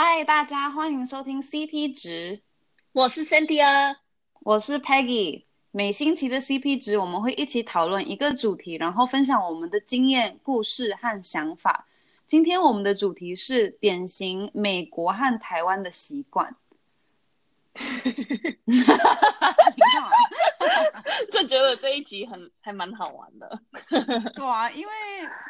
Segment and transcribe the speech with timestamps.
[0.00, 2.40] 嗨，大家欢迎收听 CP 值，
[2.92, 3.96] 我是 Cindy 啊，
[4.42, 5.42] 我是 Peggy。
[5.72, 11.88] 每星期的 CP 值，我们会一起讨论一个主题，然后分享我们的经验、故事和想法。
[12.28, 16.54] 今天我们的主题是典型美国和台湾的习惯。
[17.74, 18.96] 你看
[20.06, 20.10] 啊，
[21.30, 23.60] 就觉得这一集很还蛮好玩的。
[24.34, 24.92] 对啊，因为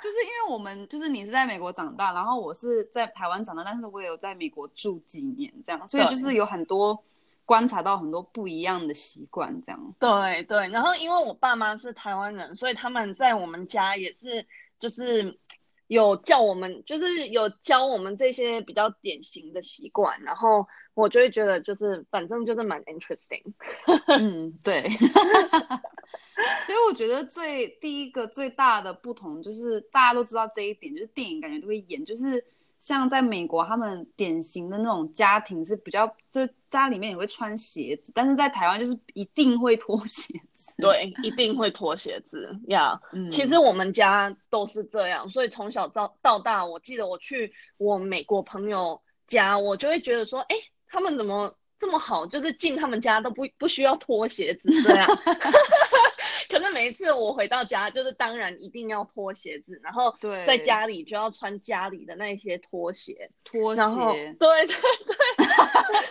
[0.02, 7.02] 就是因为我们就是你是在美国长大，然后我是在台湾长大，但是我也有在美国住几年，这样，所以就是有很多
[7.44, 9.94] 观察到很多不一样的习惯，这样。
[9.98, 14.46] 对对，然后因为我爸妈是台湾人，所以他们在我们家也是
[14.78, 15.38] 就是
[15.86, 20.66] 有叫我们，就是有教我们这些比较典型的习惯，然后。
[21.00, 23.40] 我就会觉得，就是反正就是蛮 interesting。
[24.18, 24.82] 嗯，对。
[26.66, 32.44] 所以我觉得最第一个最大的不同就是大家都知道这一点，就是电影感觉都会演，就是
[32.80, 40.74] 像在美国，他们典型的那种家庭是比较，就是家里面也会穿鞋子，但是在台湾就是一定会脱鞋子。
[40.78, 43.00] 对，一定会脱鞋子呀。
[43.12, 50.56] Yeah, 嗯，其实我们家都是这样，所以从小到到大，我记得我去我美国朋友家，我就会觉得说，哎。
[50.88, 52.26] 他们怎么这么好？
[52.26, 55.06] 就是进他们家都不不需要脱鞋子这样。
[56.48, 63.30] 可是每一次我回到家，就是当然一定要脱鞋子，然后在家里就要穿家里的那些拖鞋。
[63.44, 63.82] 拖鞋。
[63.82, 65.16] 然后对 对对。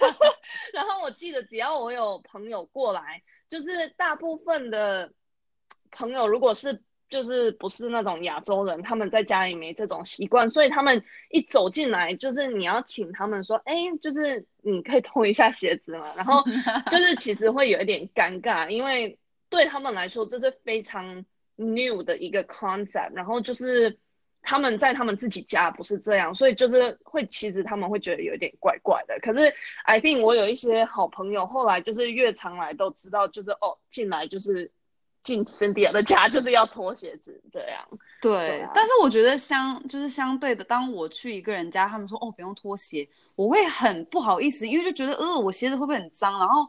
[0.73, 5.12] 然后我记得只要我有朋友过来，就是大部分的
[5.91, 6.84] 朋友如果是。
[7.09, 16.05] 就是不是那种亚洲人，他们在家里没这种习惯，所以他们一走进来，就是你要请他们说，哎，就是你可以脱一下鞋子嘛。
[16.17, 16.44] 然后
[16.91, 19.17] 就是其实会有一点尴尬，因为
[19.50, 21.23] 对他们来说这是非常
[21.55, 23.13] new 的一个 concept。
[23.13, 23.97] 然后就是
[24.41, 29.17] 他们在他们自己家不是这样，所以就是会其实他们会觉得有一点怪怪的。
[29.22, 29.53] 可是
[29.85, 34.73] I think 我有一些好朋友，后来就是越常来都知道，就是哦进来就是。
[35.28, 37.86] 进 Cynthia 的家就是要脱鞋子，这样。
[38.22, 43.06] 对，对啊，但是我觉得相就是相对的，当我去一个人家，他们说哦不用脱鞋，
[43.36, 46.66] 我会很不好意思，因为就觉得呃我鞋子会不会很脏，然后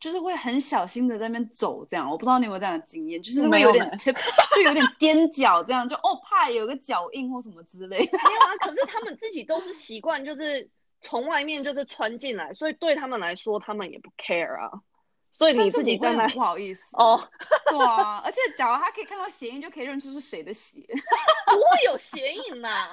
[0.00, 2.10] 就是会很小心的在那边走，这样。
[2.10, 8.18] 我不知道你有没有这样的经验，就是会有点就有点踮脚这样，就哦怕有个脚印或什么之类的。
[8.26, 10.66] 没有啊，可是他们自己都是习惯，就是
[11.02, 14.80] 从外面就是穿进来，所以对他们来说，他们也不 care 啊。
[15.32, 17.18] 所以你自己在那不好意思哦，
[17.70, 20.80] 对啊， 而且假如他可以看到鞋印，就可以认出是谁的鞋，
[21.46, 22.88] 不会有鞋印呐，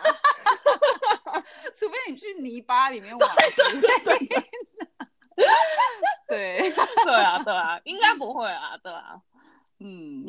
[1.75, 3.35] 除非你去泥巴里面玩。
[3.35, 3.51] 对
[4.01, 4.27] 对
[6.27, 6.71] 对，对
[7.05, 8.98] 对啊对啊，应该不会啊，对啊。
[8.98, 8.98] 嗯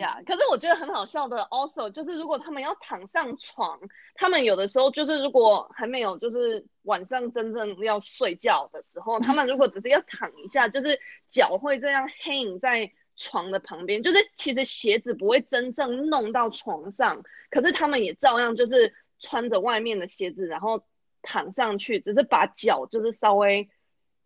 [0.01, 3.79] 呀可是我觉得很好笑的，also 就是如果他们要躺上床，
[4.15, 20.83] 他们有的时候就是如果还没有就是晚上真正要睡觉的时候，他们如果只是要躺一下， 就是脚会这样 hang 在床的旁边，就是其实鞋子不会真正弄到床上，可是他们也照样就是穿着外面的鞋子，然后
[21.21, 23.69] 躺上去，只是把脚就是稍微。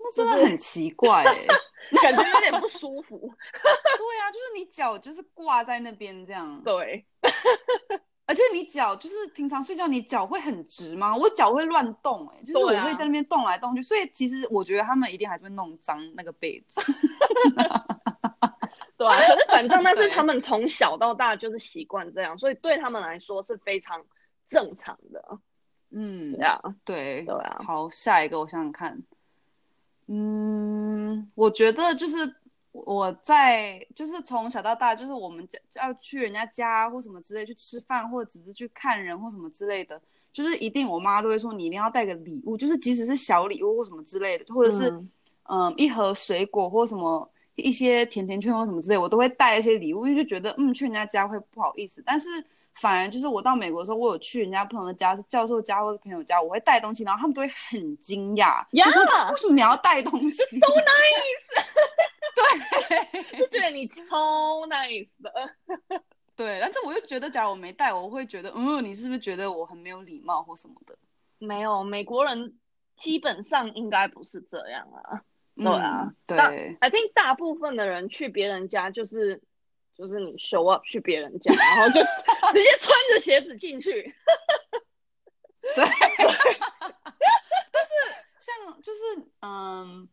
[0.04, 1.46] 那真的很奇怪哎、欸，
[2.02, 3.18] 感觉有点不舒服。
[3.18, 6.62] 对啊，就是你脚就是挂在那边这样。
[6.62, 7.06] 对，
[8.26, 11.16] 而且你脚就是平常睡觉，你脚会很直吗？
[11.16, 16.82] 我脚会乱动哎、欸，就是我会在那边动来动去，啊、所以其实我觉得他们一定还是会弄脏那个被子。
[18.96, 24.04] 对啊，可是反正那是他们从小到大就是习惯这样，所以对他们来说是非常
[24.46, 25.38] 正常的。
[25.90, 27.60] 嗯，呀，对对啊。
[27.66, 29.02] 好，下一个我想想看。
[30.06, 32.16] 嗯，我觉得就是
[32.72, 40.00] 我在就是从小到大，就是我们家要去人家家或什么之类去吃饭，或者只是去看人或什么之类的，
[40.32, 45.10] 就是一定我妈都会说你一定要带个礼物，就是即使是小礼物或什么之类的，或者是嗯，
[45.44, 52.28] 嗯一盒水果或什么一些甜甜圈或什么之类，我都会带一些礼物，因为就觉得嗯去人家家会不好意思，但是。
[52.80, 58.86] 反而就是我到美国的时候，我有去人家不同的家，是教授家或者朋友家，我会带东西，然后他们都会很惊讶，Yeah!
[58.86, 60.42] 就说为什么你要带东西？
[60.58, 61.44] So nice，
[63.30, 65.32] 对，就觉得你超 nice 的，
[66.34, 66.58] 对。
[66.60, 70.96] 但是我又觉得，假如我没带，我会觉得，嗯，你是不是觉得我很没有礼貌或什么的？
[71.38, 72.58] 没有，美国人
[72.96, 75.22] 基本上应该不是这样啊。
[75.54, 76.76] 对啊，嗯、对。
[76.80, 79.40] I think 大部分的人去别人家就是。
[79.96, 82.00] 就是你 show up 去别人家，然后就
[82.52, 84.14] 直接穿着鞋子进去。
[85.74, 85.84] 对，
[87.72, 87.90] 但是
[88.38, 90.06] 像就是嗯，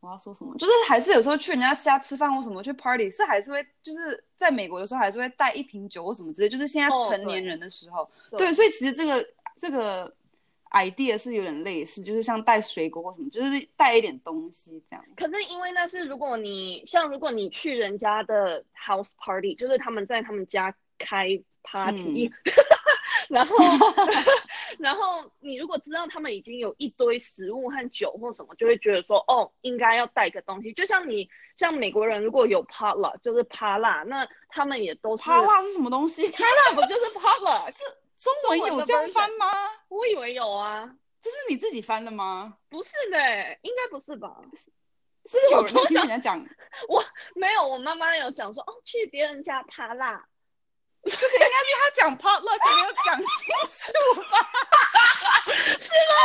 [0.00, 0.56] 我要说什么？
[0.56, 6.48] 就是还是有时候去人家家吃饭或什么去 party，是还是会就是在美国的时候还是会带一瓶酒或什么之类。
[6.48, 9.26] 就是现在成年人的时候，oh, 对，对，对，所以其实这个
[9.58, 10.14] 这个
[10.74, 15.04] idea 是有点类似，就是像带水果或什么，就是带一点东西这样。
[15.16, 22.32] 可是因为那是如果你像如果你去人家的 house party，就是他们在他们家开 party，、嗯、
[23.28, 23.56] 然后
[24.78, 30.72] 然后你如果知道他们已经有一堆食物和酒或什么，就会觉得说哦，应该要带个东西。
[30.72, 36.30] 就像你像美国人如果有 potluck，就是趴辣，那他们也都是趴辣是什么东西？
[36.32, 37.70] 趴辣不就是 potluck？
[37.72, 37.84] 是。
[38.24, 39.46] 中文有这样翻吗？
[39.88, 40.88] 我以为有啊，
[41.20, 42.56] 这是你自己翻的吗？
[42.70, 43.18] 不是的，
[43.60, 44.34] 应该不是吧？
[45.26, 46.38] 是有人听人家讲，
[46.88, 47.04] 我
[47.34, 50.26] 没有，我妈妈有讲说哦，去别人家趴辣，
[51.04, 53.26] 这个应该是他讲 potluck 没有讲清
[53.68, 53.92] 楚
[54.30, 54.50] 吧？
[55.78, 56.16] 是吗？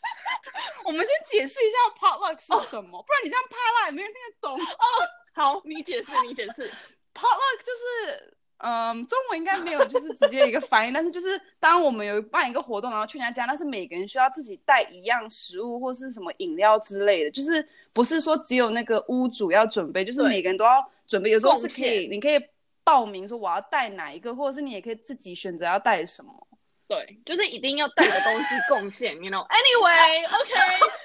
[0.84, 4.86] 我们先解释一下 potluck 是什么，哦、不然你这样趴辣也没人听得懂哦。
[5.34, 6.70] 好，你解释，你解释
[7.12, 8.38] ，potluck 就是。
[8.62, 10.92] 嗯，中文应该没有，就是直接一个翻译。
[10.92, 11.28] 但是就是
[11.58, 21.30] 当我们有办一个活动，然后去人家家，但是每个人需要自己带一样食物或是什么饮料之类的，就是不是说只有那个屋主要准备，就是每个人都要准备。
[21.30, 22.40] 有时候是可以，你可以
[22.84, 26.30] 报名说我要带哪一个，或者是你也可以自己选择要带什么。
[26.86, 29.44] 对，就是一定要带的东西贡献，you know。
[29.48, 30.54] Anyway，OK。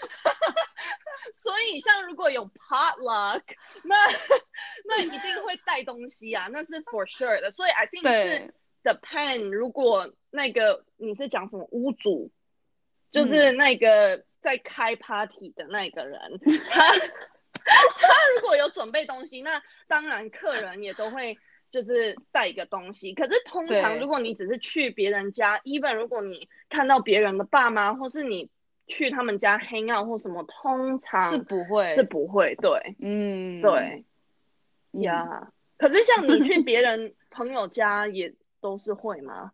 [1.37, 3.43] 所以，像如果有 potluck，
[3.83, 3.95] 那
[4.89, 7.51] 那一定会带东西啊，那是 for sure 的。
[7.51, 8.53] 所以，I think 是
[8.83, 9.51] depend。
[9.51, 12.31] 如果那个你是讲什么屋主，
[13.11, 21.37] 就是那个在开 party 的那个人， 嗯、他他如果有准备东西，那当然客人也都会
[21.69, 23.13] 就是带一个东西。
[23.13, 28.49] 可是通常如果你只是去别人家，even 如果你看到别人的爸妈，或是你。
[28.87, 34.03] 去他们家 hang out 或什么，通常是不会，是不会，对，嗯，对，
[35.01, 39.51] 呀、嗯，可是像你去别人 朋友家也都是会吗？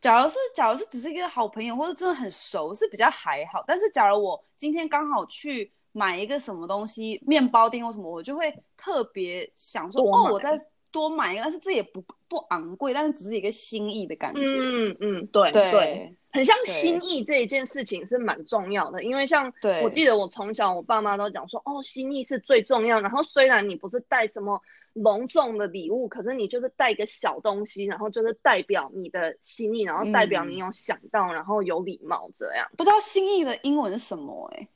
[0.00, 3.64] 假如是，假如是只是一个好朋友，或者真的很熟，是比较还好。
[3.66, 10.56] 但是假如我今天刚好去买一个什么东西，面包店或什么，我就会特别想说，哦，我再
[10.90, 14.40] 多买一个，但是这也不不昂贵，但是只是一个心意的感觉。
[14.42, 15.70] 嗯嗯，对对。
[15.72, 19.50] 对很像心意这一件事情是蛮重要的，因为像
[19.82, 23.00] 我记得我从小我爸妈都讲说，哦，心意是最重要。
[23.00, 24.60] 然后虽然你不是带什么
[24.92, 32.68] 隆重的礼物，可是你就是带一个小东西，然后就是代表你的心意，然后代表你有想到，嗯、然后有礼貌这样。
[32.76, 34.68] 不知道心意的英文是什么、欸？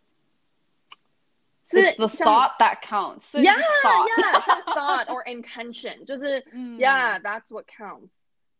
[1.78, 3.34] 哎，是 the thought that counts。
[3.34, 8.08] Yeah, yeah, 像 thought or intention， 就是、嗯、yeah, that's what counts。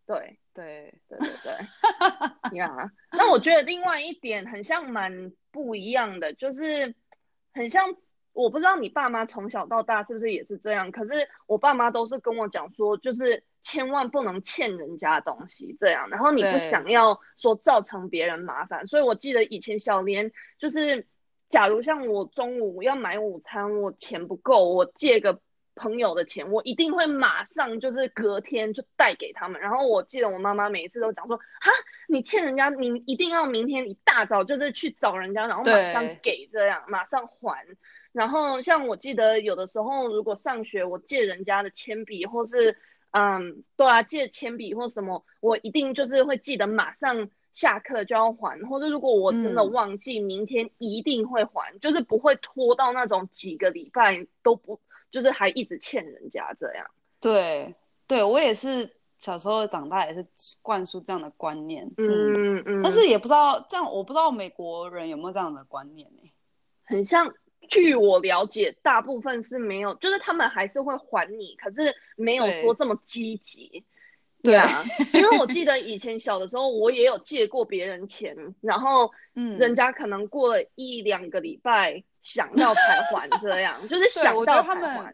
[0.04, 2.58] 对对对对对
[3.12, 6.94] 那我觉得另外一点很像蛮不一样的，就是
[7.54, 7.94] 很像
[8.32, 21.06] 我不知道你爸妈从小到大是不是也是这样，可是我爸妈都是跟我讲说，就是千万不能欠人家东西这样，然后你不想要说造成别人麻烦，所以我记得以前小莲就是，
[21.52, 25.40] 假如像我中午要买午餐，我钱不够，我借个。
[25.74, 29.58] 朋友的钱，我一定会马上就是隔天就带给他们。
[29.58, 31.72] 然后我记得我妈妈每一次都讲说：“哈，
[32.08, 37.66] 你欠人家，你一定要明天一大早就是去找人家，然后马上给这样，马上还。”
[38.12, 42.76] 然后像我记得有的时候，如果上学我借人家的铅笔，或是
[43.12, 48.58] 嗯，对啊，借铅笔或什么，我一定就是会记得马上下课就要还。
[48.68, 54.80] 或者如果我真的忘记，明天一定会还，嗯，就是不会拖到那种几个礼拜都不。
[55.10, 56.90] 就是还一直欠人家这样，
[57.20, 57.74] 对，
[58.06, 60.26] 对我也是小时候长大也是
[60.62, 66.30] 灌输这样的观念，嗯嗯，嗯，但是也不知道这样，我不知道美国人有没有这样的观念呢？
[66.84, 67.30] 很像，
[67.68, 73.84] 据我了解，大部分是没有，就是他们还是会还你，可是没有说这么积极。
[74.42, 74.84] 对啊，
[75.14, 82.02] 因为我记得以前小的时候，我也有借过别人钱，然后嗯，人家可能过了一两个礼拜。
[82.22, 85.12] 想要才还，这样就是想到才还。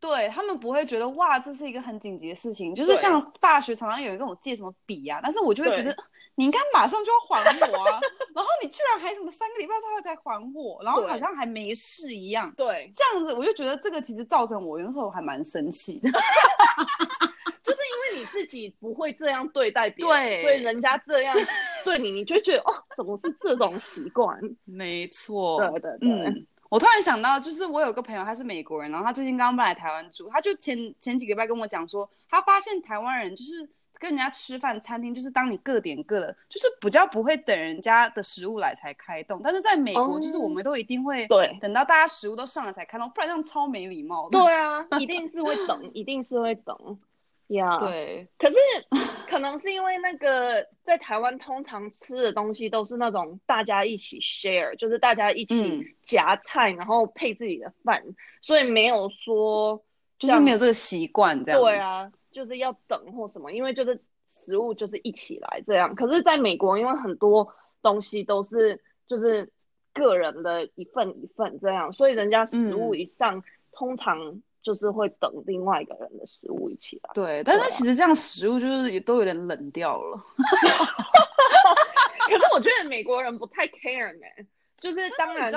[0.00, 2.74] 对，他们不会觉得哇，这是一个很紧急的事情。
[2.74, 5.96] 就是像大学常常有人跟我借什么笔啊，但是我就会觉得
[6.34, 8.00] 你应该马上就要还我啊，
[8.34, 12.52] 然后你居然还什么三个礼拜之后才还我，然后好像还没事一样。
[12.56, 16.10] 对，这样子我就觉得这个其实造成我有时候还蛮生气的，
[18.20, 21.34] 你自己不会这样对待别人，对，所以人家这样
[21.84, 24.38] 对你，你就觉得哦，怎么是这种习惯？
[24.64, 26.10] 没错，对对对。
[26.10, 44.38] 嗯我突然想到，就是我有个朋友，他是美国人，然后他最近刚刚搬来台湾住，他就前前几个礼拜跟我讲说，他发现台湾人就是跟人家吃饭，餐厅就是当你各点各的，就是比较不会等人家的食物来才开动，但是在美国，就是我们都一定会对等到大家食物都上来才开动，不然这样超没礼貌的。
[44.38, 46.96] 对啊，一定是会等，一定是会等。
[47.54, 48.28] 呀，对。
[48.38, 48.56] 可是
[49.28, 58.02] 可能是因为那个在台湾通常吃的东西都是那种大家一起 share，就是大家一起夹菜，嗯、然后配自己的饭，
[58.40, 59.82] 所以没有说
[60.18, 61.60] 就是没有这个习惯这样。
[61.60, 65.94] 对啊，就是要等或什么，因为就是食物就是一起来这样。
[65.94, 67.52] 可是在美国，因为很多
[67.82, 69.50] 东西都是就是
[69.92, 74.40] 个人的一份一份这样，所以人家食物一上，嗯、通常。
[74.62, 77.10] 就是会等另外一个人的食物一起来。
[77.14, 80.18] 对，但是其实这样食物就是也都有点冷掉了。
[82.26, 84.26] 可是我觉得美国人不太 care 呢，
[84.78, 85.50] 就是当然，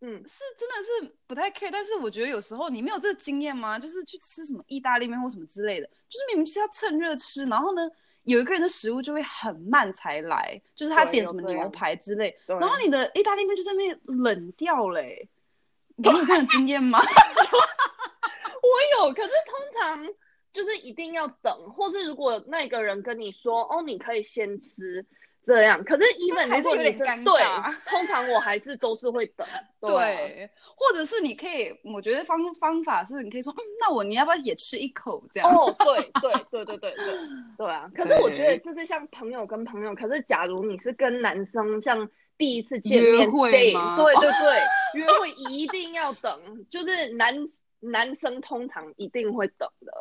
[0.00, 1.70] 嗯，是真的是不太 care。
[1.70, 3.78] 但是我觉得有时候你没有这个经验吗？
[3.78, 7.88] 就是去吃什么意大利面或什么之类的，就是明明是要趁热吃，然后呢，
[8.24, 15.28] 有一个人的食物就会很慢才来，就是他点什么牛排之类，然后你的意大利面就在那边冷掉嘞。
[15.96, 16.98] 你有这种经验吗？
[18.72, 20.08] 我有，可是通常
[20.52, 25.04] 就是一定要等，或是如果那个人跟你说，哦，你可以先吃
[25.42, 27.24] 这样，可是 even 还是有点尴尬。
[27.24, 29.46] 对，通常我还是都是会等。
[29.80, 35.50] 对，对，或者是你可以，我觉得方方法是你可以说，嗯，那我你要不要也吃一口这样？
[35.52, 37.14] 哦， 对对对对对对
[37.58, 37.90] 对啊！
[37.94, 43.50] 可是我觉得这是像朋友跟朋友，可是假如你是跟男生，像第一次见面对？
[43.72, 44.62] 对对对，
[45.00, 47.34] 约会一定要等，就是男。
[47.82, 49.92] 男生通常一定会等的，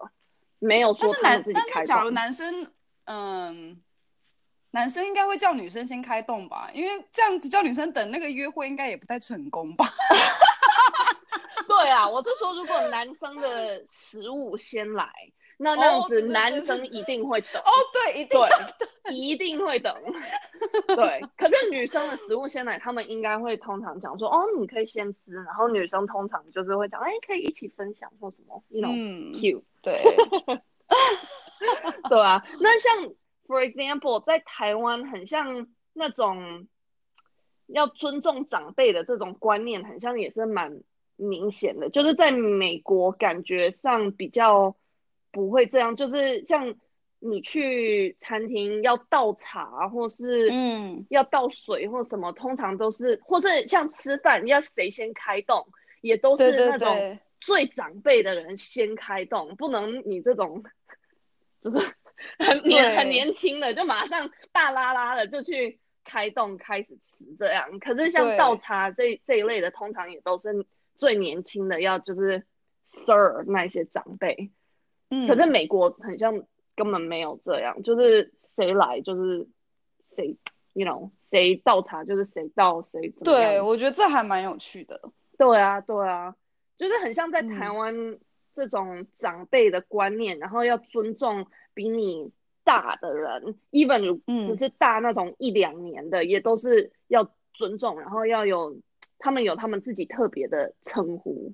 [0.59, 2.71] 没有说是，但是假如男生，
[3.05, 3.81] 嗯，
[4.69, 6.69] 男生应该会叫女生先开动吧？
[6.73, 9.85] 因为这样子叫女生等，那个约会应该也不太成功吧？
[11.67, 15.11] 对啊，我是说，如果男生的食物先来。
[15.63, 17.61] 那那样子，男生一定会等。
[17.61, 18.39] 哦，对，一定
[19.03, 19.95] 对，一定会等。
[20.87, 29.59] 对，可是女生的食物先来，他们应该会通常讲说，哦，你可以先吃，然后女生通常就是会讲，哎，可以一起分享或什么，you know，cute。
[29.59, 30.01] 嗯，对，
[32.09, 32.43] 对啊。
[32.59, 33.13] 那像
[33.45, 36.67] ，for example，在台湾，很像那种
[37.67, 40.81] 要尊重长辈的这种观念，很像也是蛮
[41.17, 44.75] 明显的，就是在美国感觉上比较。
[45.31, 46.75] 不会这样，就是像
[47.19, 55.67] 你去餐厅要倒茶，或是嗯要倒水或什么，嗯、通常都是，或是像吃饭要谁先开动，
[56.01, 60.63] 也都是那种最长辈的人先开动，对对对，不能你这种
[61.61, 61.79] 就是
[62.39, 67.79] 很年很年轻的就马上大拉拉的就去开动开始吃这样。
[67.79, 70.65] 可是像倒茶这这一类的，通常也都是
[70.97, 72.45] 最年轻的要就是
[72.85, 74.51] serve 那些长辈。
[75.11, 76.33] 嗯，可是美国很像
[76.75, 79.47] 根本没有这样，就是谁来就是
[79.99, 80.35] 谁
[80.73, 83.13] ，you know，谁倒茶就是谁倒谁。
[83.23, 84.99] 对，我觉得这还蛮有趣的。
[85.37, 86.35] 对啊，对啊，
[86.77, 87.93] 就是很像在台湾
[88.53, 92.31] 这种长辈的观念，嗯、然后要尊重比你
[92.63, 98.77] 大的人，even 只是大那种一两年的，嗯、也都是要尊重，然后要有
[99.19, 101.53] 他们有他们自己特别的称呼。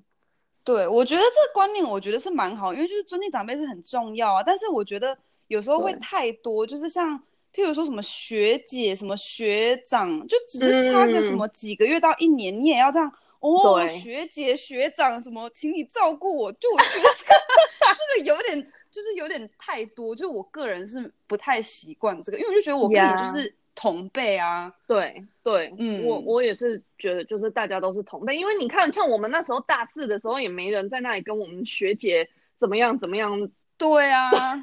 [0.68, 4.42] 对，我觉得这个观念，我觉得是蛮好，因为就是尊敬长辈是很重要啊。
[4.42, 7.18] 但是我觉得有时候会太多，就是像
[7.54, 13.10] 譬如说什么学姐、什么学长，就只是差个什么几个月到一年，嗯、你也要这样
[13.40, 13.88] 哦。
[13.88, 17.34] 学姐学长什么，请你照顾我，就我觉得这个
[17.80, 23.56] 这个有点就是有点太多，就我个人是不太习惯这个，因为我就觉得我跟你就是。
[23.80, 33.52] 同辈啊，对对，嗯，我我也是觉得，就是大家都是同辈，因为你看，像我们那时候大四的时候，也没人在那里跟我们学姐怎么样怎么样。
[33.78, 34.56] 对啊，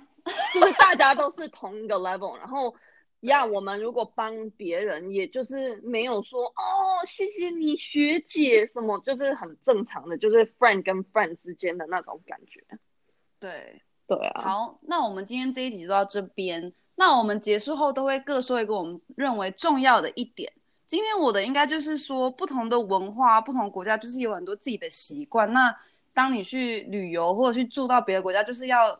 [0.54, 2.76] 就是大家都是同一个 level，然后
[3.22, 12.62] 呀，我们如果帮别人，也就是没有说哦，谢谢你学姐什么，就是很正常的，就是 friend 跟 friend 之间的那种感觉。
[13.40, 16.74] 对对啊，好，那我们今天这一集就到这边。
[16.98, 20.52] 那我们结束后都会各说一个我们认为重要的一点。
[20.88, 25.52] 今天我的应该就是说，不同的文化、不同国家就是有很多自己的习惯。
[25.52, 25.76] 那
[26.14, 28.98] 当你去旅游或者去住到别的国家，就是要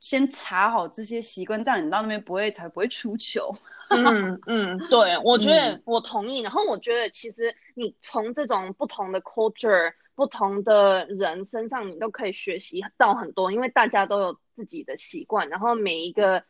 [0.00, 3.50] 先查好这些习惯，这样你到那边不会才不会出糗。
[3.88, 6.40] 嗯嗯，对，我觉得我同意。
[6.40, 16.42] 然后我觉得其实你从这种不同的 culture、不同的人身上，你都可以学习到很多，因为大家都有自己的习惯，然后每一个。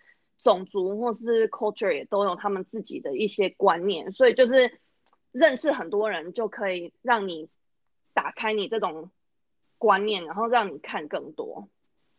[0.49, 4.81] 种族或是 culture 也都有他们自己的一些观念，所以就是
[5.31, 7.50] 认识很多人就可以让你
[8.14, 9.11] 打开你这种
[9.76, 11.69] 观念，然后让你看更多。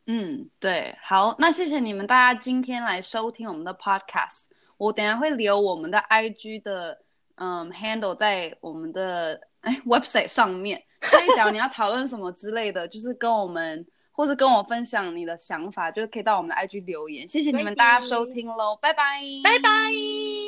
[0.05, 4.45] 嗯，对，好，那谢谢你们大家今天来收听我们的 podcast。
[4.77, 7.01] 我等下会留我们的 IG 的
[7.35, 13.85] 嗯 handle 在我们的哎 website 上面，所以假如你要讨论什么之类的，就是跟我们。
[14.19, 17.25] 或是跟我分享你的想法，就是可以到我们的 IG 留言。
[17.25, 20.38] 谢谢你们大家收听喽，拜拜，拜拜。